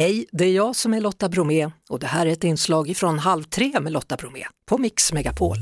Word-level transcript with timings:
Hej, 0.00 0.26
det 0.32 0.44
är 0.44 0.52
jag 0.52 0.76
som 0.76 0.94
är 0.94 1.00
Lotta 1.00 1.28
Bromé 1.28 1.70
och 1.88 1.98
det 1.98 2.06
här 2.06 2.26
är 2.26 2.30
ett 2.30 2.44
inslag 2.44 2.96
från 2.96 3.18
Halv 3.18 3.42
tre 3.42 3.80
med 3.80 3.92
Lotta 3.92 4.16
Bromé 4.16 4.44
på 4.66 4.78
Mix 4.78 5.12
Megapol. 5.12 5.56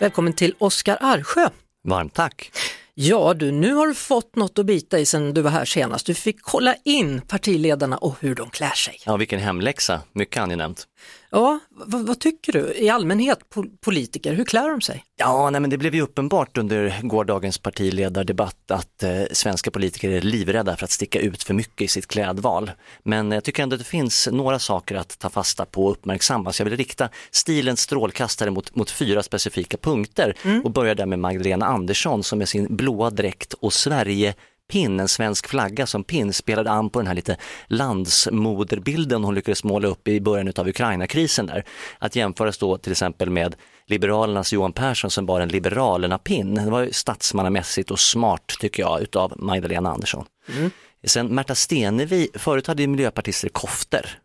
Välkommen 0.00 0.32
till 0.32 0.54
Oskar 0.58 0.98
Arsjö. 1.00 1.48
Varmt 1.84 2.14
tack. 2.14 2.52
Ja 2.94 3.34
du, 3.34 3.52
nu 3.52 3.74
har 3.74 3.86
du 3.86 3.94
fått 3.94 4.36
något 4.36 4.58
att 4.58 4.66
bita 4.66 4.98
i 4.98 5.06
sen 5.06 5.34
du 5.34 5.42
var 5.42 5.50
här 5.50 5.64
senast. 5.64 6.06
Du 6.06 6.14
fick 6.14 6.42
kolla 6.42 6.74
in 6.84 7.20
partiledarna 7.20 7.96
och 7.96 8.16
hur 8.20 8.34
de 8.34 8.50
klär 8.50 8.74
sig. 8.74 8.98
Ja, 9.06 9.16
vilken 9.16 9.40
hemläxa. 9.40 10.00
Mycket 10.12 10.42
angenämt. 10.42 10.86
Ja, 11.30 11.58
vad, 11.70 12.06
vad 12.06 12.18
tycker 12.18 12.52
du 12.52 12.74
i 12.74 12.88
allmänhet, 12.88 13.50
pol 13.50 13.70
politiker, 13.80 14.32
hur 14.32 14.44
klär 14.44 14.70
de 14.70 14.80
sig? 14.80 15.04
Ja, 15.16 15.50
nej, 15.50 15.60
men 15.60 15.70
det 15.70 15.78
blev 15.78 15.94
ju 15.94 16.00
uppenbart 16.00 16.58
under 16.58 16.94
gårdagens 17.02 17.58
partiledardebatt 17.58 18.70
att 18.70 19.02
eh, 19.02 19.22
svenska 19.32 19.70
politiker 19.70 20.10
är 20.10 20.20
livrädda 20.20 20.76
för 20.76 20.84
att 20.84 20.90
sticka 20.90 21.20
ut 21.20 21.42
för 21.42 21.54
mycket 21.54 21.84
i 21.84 21.88
sitt 21.88 22.06
klädval. 22.06 22.70
Men 23.02 23.30
jag 23.30 23.44
tycker 23.44 23.62
ändå 23.62 23.74
att 23.74 23.80
det 23.80 23.86
finns 23.86 24.28
några 24.32 24.58
saker 24.58 24.94
att 24.94 25.18
ta 25.18 25.30
fasta 25.30 25.64
på 25.64 25.84
och 25.84 25.92
uppmärksamma. 25.92 26.52
Så 26.52 26.60
jag 26.60 26.64
vill 26.64 26.78
rikta 26.78 27.08
stilens 27.30 27.80
strålkastare 27.80 28.50
mot, 28.50 28.74
mot 28.74 28.90
fyra 28.90 29.22
specifika 29.22 29.76
punkter 29.76 30.34
mm. 30.44 30.64
och 30.64 30.70
börja 30.70 30.94
där 30.94 31.06
med 31.06 31.18
Magdalena 31.18 31.66
Andersson 31.66 32.22
som 32.22 32.38
med 32.38 32.48
sin 32.48 32.76
blåa 32.76 33.10
dräkt 33.10 33.52
och 33.52 33.72
Sverige 33.72 34.34
pin, 34.68 35.00
en 35.00 35.08
svensk 35.08 35.48
flagga 35.48 35.86
som 35.86 36.04
pin, 36.04 36.32
spelade 36.32 36.70
an 36.70 36.90
på 36.90 36.98
den 36.98 37.06
här 37.06 37.14
lite 37.14 37.36
landsmoderbilden 37.66 39.24
hon 39.24 39.34
lyckades 39.34 39.64
måla 39.64 39.88
upp 39.88 40.08
i 40.08 40.20
början 40.20 40.52
av 40.56 40.68
Ukraina-krisen 40.68 41.46
där. 41.46 41.64
Att 41.98 42.16
jämföras 42.16 42.58
då 42.58 42.78
till 42.78 42.92
exempel 42.92 43.30
med 43.30 43.56
Liberalernas 43.86 44.52
Johan 44.52 44.72
Persson 44.72 45.10
som 45.10 45.26
bar 45.26 45.40
en 45.40 45.48
Liberalerna-pin. 45.48 46.54
Det 46.54 46.70
var 46.70 46.80
ju 46.80 46.92
statsmannamässigt 46.92 47.90
och 47.90 48.00
smart 48.00 48.46
tycker 48.60 48.82
jag 48.82 49.02
utav 49.02 49.32
Magdalena 49.36 49.90
Andersson. 49.90 50.24
Mm. 50.56 50.70
Sen 51.04 51.26
Märta 51.34 51.54
Stenevi, 51.54 52.28
förut 52.34 52.66
hade 52.66 52.82
ju 52.82 52.88
miljöpartister 52.88 53.48
kofter. 53.48 54.18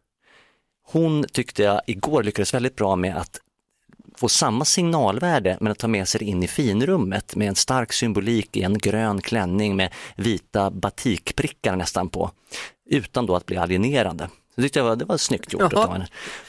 Hon 0.86 1.24
tyckte 1.32 1.64
jag 1.64 1.82
igår 1.88 2.24
lyckades 2.24 2.54
väldigt 2.54 2.76
bra 2.76 2.96
med 2.96 3.18
att 3.18 3.40
få 4.16 4.30
samma 4.30 4.66
signalvärde 4.66 5.58
men 5.62 5.72
att 5.72 5.80
ta 5.80 5.88
med 5.88 6.08
sig 6.08 6.20
det 6.20 6.26
in 6.26 6.44
i 6.44 6.48
finrummet 6.48 7.36
med 7.36 7.48
en 7.48 7.56
stark 7.56 7.94
symbolik 7.94 8.58
i 8.58 8.64
en 8.64 8.78
grön 8.78 9.22
klänning 9.22 9.76
med 9.76 9.94
vita 10.16 10.72
batikprickar 10.72 11.76
nästan 11.76 12.10
på. 12.10 12.32
Utan 12.90 13.26
då 13.26 13.36
att 13.36 13.46
bli 13.46 13.58
alienerande. 13.58 14.30
Det 14.56 14.62
tyckte 14.62 14.80
jag 14.80 14.86
var, 14.86 14.96
det 14.96 15.06
var 15.06 15.18
snyggt 15.18 15.54
gjort. 15.54 15.62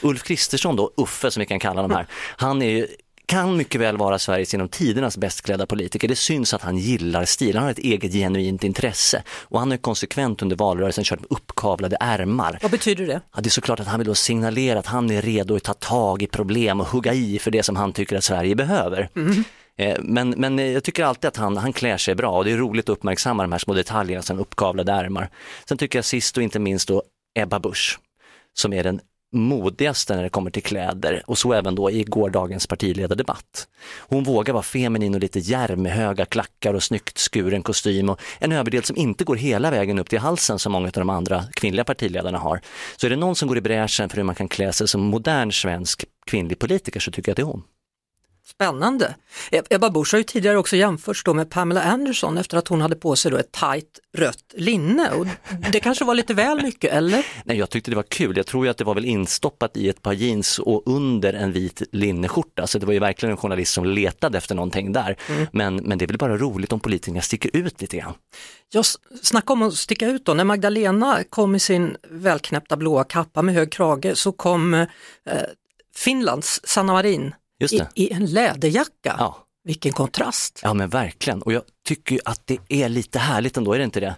Ulf 0.01 0.23
Kristersson 0.23 0.77
då, 0.77 0.91
Uffe 0.97 1.31
som 1.31 1.41
vi 1.41 1.47
kan 1.47 1.61
kalla 1.61 1.83
de 1.83 1.91
här, 1.91 2.07
han 2.37 2.63
är 2.63 2.71
ju 2.71 2.87
kan 3.35 3.57
mycket 3.57 3.81
väl 3.81 3.97
vara 3.97 4.19
Sveriges 4.19 4.53
genom 4.53 4.69
tidernas 4.69 5.17
bäst 5.19 5.43
klädda 5.43 5.67
politiker. 5.67 6.09
Det 6.09 6.17
syns 6.17 6.55
att 6.55 6.63
han 6.63 6.79
gillar 6.79 7.25
stil, 7.25 7.57
han 7.57 7.65
har 7.65 7.71
ett 7.71 7.79
eget 7.79 8.13
genuint 8.13 8.65
intresse 8.65 9.23
och 9.29 9.59
han 9.61 9.71
har 9.71 9.79
konsekvent 9.79 10.43
under 10.43 10.57
valrörelsen 10.57 11.05
kört 11.05 11.21
med 11.21 11.27
uppkavlade 11.31 11.97
ärmar. 12.01 12.59
Vad 12.63 12.71
betyder 12.71 13.07
det? 13.07 13.21
Ja, 13.35 13.41
det 13.41 13.49
är 13.49 13.51
såklart 13.51 13.81
att 13.81 13.87
han 13.87 14.01
vill 14.01 14.07
då 14.07 14.15
signalera 14.15 14.79
att 14.79 14.87
han 14.87 15.11
är 15.11 15.23
redo 15.23 15.57
att 15.57 15.63
ta 15.63 15.75
tag 15.75 16.23
i 16.23 16.27
problem 16.27 16.81
och 16.81 16.87
hugga 16.87 17.15
i 17.15 17.39
för 17.39 17.51
det 17.51 17.63
som 17.63 17.77
han 17.77 17.93
tycker 17.93 18.17
att 18.17 18.25
Sverige 18.25 18.55
behöver. 18.55 19.09
Mm. 19.17 19.45
Men, 20.01 20.31
men 20.31 20.73
jag 20.73 20.85
tycker 20.85 21.05
alltid 21.05 21.29
att 21.29 21.37
han, 21.37 21.57
han 21.57 21.73
klär 21.73 21.97
sig 21.97 22.15
bra 22.15 22.31
och 22.31 22.45
det 22.45 22.53
är 22.53 22.57
roligt 22.57 22.89
att 22.89 22.97
uppmärksamma 22.97 23.43
de 23.43 23.53
här 23.53 23.59
små 23.59 23.75
detaljerna 23.75 24.23
som 24.23 24.39
uppkavlade 24.39 24.93
ärmar. 24.93 25.29
Sen 25.69 25.79
tycker 25.79 25.99
jag 25.99 26.05
sist 26.05 26.37
och 26.37 26.43
inte 26.43 26.59
minst 26.59 26.89
då 26.89 27.03
Ebba 27.39 27.61
Busch 27.61 27.99
som 28.57 28.73
är 28.73 28.85
den 28.85 29.01
modigaste 29.35 30.17
när 30.17 30.23
det 30.23 30.29
kommer 30.29 30.51
till 30.51 30.63
kläder 30.63 31.23
och 31.27 31.39
så 31.39 31.53
även 31.53 31.75
då 31.75 31.91
i 31.91 32.05
gårdagens 32.05 32.67
partiledardebatt. 32.67 33.69
Hon 33.99 34.25
vågar 34.25 34.53
vara 34.53 34.63
feminin 34.63 35.15
och 35.15 35.21
lite 35.21 35.39
järv 35.39 35.79
med 35.79 35.93
höga 35.93 36.25
klackar 36.25 36.75
och 36.75 36.83
snyggt 36.83 37.19
skuren 37.19 37.63
kostym 37.63 38.09
och 38.09 38.21
en 38.39 38.53
överdel 38.53 38.85
som 38.85 38.97
inte 38.97 39.25
går 39.25 39.37
hela 39.37 39.71
vägen 39.71 39.99
upp 39.99 40.11
till 40.11 40.19
halsen 40.19 40.59
som 40.59 40.73
många 40.73 40.87
av 40.87 40.93
de 40.93 41.11
andra 41.11 41.45
kvinnliga 41.55 41.85
partiledarna 41.85 42.39
har. 42.39 42.61
Så 42.97 43.07
är 43.07 43.11
det 43.11 43.17
någon 43.17 43.37
som 43.37 43.49
går 43.49 43.59
i 43.59 43.61
bräschen 43.61 44.09
för 44.09 44.17
hur 44.17 44.25
man 44.25 44.35
kan 44.35 44.49
klä 44.49 44.73
sig 44.73 44.89
som 44.89 45.01
modern 45.01 45.53
svensk 45.53 46.05
kvinnlig 46.27 46.59
politiker 46.59 47.01
så 47.01 47.11
tycker 47.11 47.29
jag 47.29 47.33
att 47.33 47.37
det 47.37 47.43
är 47.43 47.47
hon. 47.47 47.63
Spännande. 48.47 49.15
Ebba 49.71 49.91
Busch 49.91 50.13
har 50.13 50.19
ju 50.19 50.25
tidigare 50.25 50.59
också 50.59 50.77
jämförts 50.77 51.25
då 51.25 51.35
med 51.35 51.51
Pamela 51.51 51.83
Anderson 51.83 52.39
efter 52.39 52.57
att 52.57 52.69
hon 52.69 52.81
hade 52.81 52.97
på 52.97 53.17
sig 53.17 53.31
då 53.31 53.37
ett 53.37 53.53
tajt 53.53 54.01
rött 54.17 54.55
linne. 54.55 55.11
Och 55.11 55.27
det 55.73 55.81
kanske 55.81 56.05
var 56.05 56.15
lite 56.15 56.35
väl 56.35 56.63
mycket, 56.63 56.93
eller? 56.93 57.27
Nej, 57.45 57.57
jag 57.59 57.71
tyckte 57.71 57.91
det 57.91 57.97
var 57.97 58.03
kul. 58.03 58.37
Jag 58.37 58.47
tror 58.47 58.65
ju 58.65 58.71
att 58.71 58.79
det 58.79 58.85
var 58.85 58.95
väl 58.95 59.05
instoppat 59.05 59.77
i 59.77 59.89
ett 59.89 60.03
par 60.03 60.13
jeans 60.13 60.59
och 60.59 60.83
under 60.87 61.33
en 61.33 61.53
vit 61.53 61.83
linneskjorta. 61.93 62.67
Så 62.67 62.79
det 62.79 62.87
var 62.87 62.93
ju 62.93 62.99
verkligen 62.99 63.31
en 63.31 63.37
journalist 63.37 63.73
som 63.73 63.85
letade 63.85 64.39
efter 64.39 64.55
någonting 64.55 64.93
där. 64.93 65.17
Mm. 65.29 65.47
Men, 65.53 65.77
men 65.77 65.99
det 65.99 66.05
är 66.05 66.07
väl 66.07 66.19
bara 66.19 66.39
roligt 66.39 66.73
om 66.73 66.81
politikerna 66.81 67.21
sticker 67.21 67.51
ut 67.57 67.81
lite 67.81 67.97
grann. 67.97 68.15
Jag 68.73 68.85
snacka 69.23 69.53
om 69.53 69.63
att 69.63 69.75
sticka 69.75 70.07
ut 70.07 70.25
då. 70.25 70.35
När 70.35 70.45
Magdalena 70.45 71.19
kom 71.31 71.55
i 71.55 71.61
sin 71.61 71.97
välknäppta 72.11 72.77
blåa 72.77 73.05
kappa 73.05 73.43
med 73.43 73.55
hög 73.55 73.73
krage 73.73 74.19
så 74.19 74.33
kom 74.33 74.75
eh, 74.75 74.87
Finlands 75.97 76.61
Sanna 76.65 76.93
Marin 76.93 77.35
i, 77.73 77.83
i, 77.95 78.13
en 78.13 78.27
läderjacka. 78.27 79.17
Ja. 79.19 79.47
Vilken 79.65 79.93
kontrast! 79.93 80.61
Ja 80.63 80.75
men 80.75 80.89
verkligen 80.89 81.43
och 81.43 81.53
jag 81.53 81.63
tycker 81.87 82.21
att 82.25 82.41
det 82.45 82.59
är 82.69 82.89
lite 82.89 83.19
härligt 83.19 83.57
ändå, 83.57 83.73
är 83.73 83.79
det 83.79 83.85
inte 83.85 84.01
det? 84.01 84.15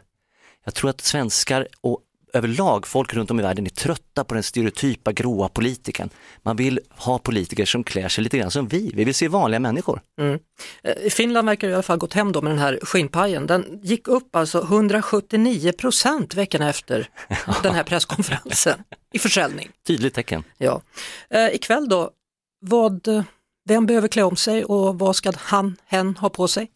Jag 0.65 0.75
tror 0.75 0.91
att 0.91 1.01
svenskar 1.01 1.69
och 1.81 2.01
överlag 2.37 2.87
folk 2.87 3.15
runt 3.15 3.31
om 3.31 3.41
i 3.41 3.43
världen 3.43 3.67
är 3.67 3.71
trötta 3.71 4.25
på 4.25 4.35
den 4.35 4.43
stereotypa 4.43 5.13
gråa 5.13 5.49
politikern. 5.49 6.11
Man 6.43 6.57
vill 6.57 6.81
ha 6.89 7.19
politiker 7.19 7.65
som 7.65 7.85
klär 7.85 8.09
sig 8.09 8.25
lite 8.25 8.39
grann 8.39 8.51
som 8.51 8.69
vi, 8.69 8.91
vi 8.95 9.05
vill 9.05 9.15
se 9.15 9.29
vanliga 9.29 9.61
människor. 9.61 10.01
Mm. 10.21 10.39
Eh, 10.83 10.97
I 11.03 11.11
Finland 11.11 11.47
verkar 11.47 11.69
i 11.69 11.75
alla 11.75 11.83
fall 11.83 11.99
gått 11.99 12.15
hem 12.15 12.33
då 12.33 12.43
med 12.43 12.53
den 12.53 12.59
här 12.59 12.79
skinnpajen. 12.83 13.47
Den 13.47 13.81
gick 13.83 14.09
upp 14.09 14.37
alltså 14.37 14.63
179 14.63 15.73
procent 15.73 16.35
veckan 16.35 16.63
efter 16.63 17.09
den 17.63 17.75
här 17.75 17.83
presskonferensen 17.83 18.79
i 19.13 19.19
försäljning. 19.19 19.71
Tydligt 19.87 20.15
tecken. 20.15 20.45
Ja. 20.59 20.83
Eh, 21.31 21.47
ikväll 21.47 21.89
då, 21.89 22.11
vad 22.61 23.25
vem 23.69 23.87
behöver 23.87 24.09
klä 24.09 24.23
om 24.23 24.37
sig 24.37 24.65
och 24.65 24.99
vad 24.99 25.17
ska 25.17 25.33
han, 25.37 25.77
hen 25.87 26.17
ha 26.17 26.29
på 26.29 26.49
sig? 26.49 26.71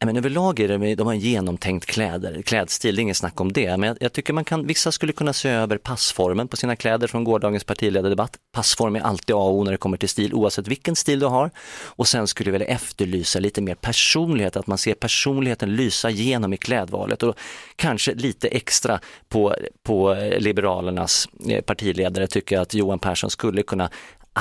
Nej, 0.00 0.06
men 0.06 0.16
överlag 0.16 0.60
är 0.60 0.68
det, 0.68 0.94
de 0.94 1.06
har 1.06 1.14
en 1.14 1.20
genomtänkt 1.20 1.86
kläder, 1.86 2.42
klädstil, 2.42 2.96
det 2.96 3.00
är 3.00 3.02
inget 3.02 3.16
snack 3.16 3.40
om 3.40 3.52
det. 3.52 3.76
Men 3.76 3.88
jag, 3.88 3.96
jag, 4.00 4.12
tycker 4.12 4.32
man 4.32 4.44
kan, 4.44 4.66
vissa 4.66 4.92
skulle 4.92 5.12
kunna 5.12 5.32
se 5.32 5.48
över 5.48 5.78
passformen 5.78 6.48
på 6.48 6.56
sina 6.56 6.76
kläder 6.76 7.06
från 7.06 7.24
gårdagens 7.24 7.64
partiledardebatt. 7.64 8.36
Passform 8.52 8.96
är 8.96 9.00
alltid 9.00 9.36
A 9.36 9.38
och 9.38 9.54
O 9.54 9.64
när 9.64 9.72
det 9.72 9.78
kommer 9.78 9.96
till 9.96 10.08
stil, 10.08 10.34
oavsett 10.34 10.68
vilken 10.68 10.96
stil 10.96 11.18
du 11.18 11.26
har. 11.26 11.50
Och 11.84 12.08
sen 12.08 12.26
skulle 12.26 12.48
jag 12.48 12.52
vilja 12.52 12.66
efterlysa 12.66 13.38
lite 13.38 13.62
mer 13.62 13.74
personlighet, 13.74 14.56
att 14.56 14.66
man 14.66 14.78
ser 14.78 14.94
personligheten 14.94 15.76
lysa 15.76 16.10
igenom 16.10 16.52
i 16.52 16.56
klädvalet 16.56 17.22
och 17.22 17.36
kanske 17.76 18.14
lite 18.14 18.48
extra 18.48 19.00
på, 19.28 19.56
på 19.82 20.14
eh, 20.14 20.38
Liberalernas 20.40 21.28
eh, 21.48 21.60
partiledare 21.60 22.26
tycker 22.26 22.56
jag 22.56 22.62
att 22.62 22.74
Johan 22.74 22.98
Persson 22.98 23.30
skulle 23.30 23.62
kunna 23.62 23.90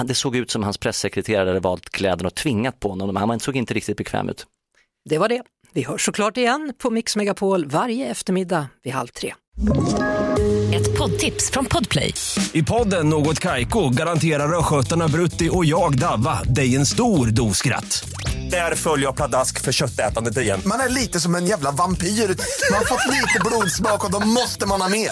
det 0.06 0.16
såg 0.16 0.36
ut 0.36 0.52
som 0.52 0.64
hans 0.64 0.78
pressekreterare 0.78 1.48
hade 1.48 1.59
valt 1.59 1.90
kläderna 1.90 2.28
och 2.28 2.36
tvingat 2.36 2.80
på 2.80 2.90
honom. 2.90 3.16
Han 3.16 3.40
såg 3.40 3.56
inte 3.56 3.74
riktigt 3.74 3.98
bekväm 3.98 4.30
ut. 4.30 4.46
Det 5.09 5.18
var 5.18 5.30
det. 5.30 5.42
Vi 5.74 5.84
hörs 5.84 6.06
såklart 6.06 6.38
igen 6.38 6.74
på 6.78 6.90
Mix 6.90 7.16
Megapol 7.16 7.66
varje 7.66 8.08
eftermiddag 8.08 8.68
vid 8.84 8.94
halv 8.94 9.08
tre. 9.08 9.34
Ett 10.74 10.98
poddtips 10.98 11.52
från 11.52 11.66
Podplay. 11.66 12.14
I 12.54 12.64
podden 12.64 13.09
Något 13.09 13.40
Kaiko 13.40 13.90
garanterar 13.90 14.59
östgötarna 14.59 15.08
Brutti 15.08 15.50
och 15.52 15.66
jag, 15.66 16.00
Davva, 16.00 16.44
dig 16.44 16.75
en 16.75 16.86
stor 16.86 17.28
dos 17.28 17.58
skratt. 17.58 18.10
Där 18.52 18.75
följer 18.75 19.06
jag 19.06 19.16
pladask 19.16 19.62
för 19.62 19.72
köttätandet 19.72 20.38
igen. 20.38 20.62
Man 20.66 20.80
är 20.80 20.90
lite 20.90 21.20
som 21.20 21.36
en 21.36 21.46
jävla 21.46 21.72
vampyr. 21.72 22.08
Man 22.08 22.78
har 22.78 22.86
fått 22.86 23.12
lite 23.12 23.40
blodsmak 23.46 24.06
och 24.06 24.12
då 24.12 24.28
måste 24.28 24.68
man 24.68 24.81
ha 24.81 24.90
mer. 24.90 25.12